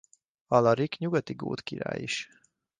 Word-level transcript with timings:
Alarik 0.47 0.97
nyugati 0.99 1.33
gót 1.33 1.61
király 1.61 2.01
is. 2.01 2.29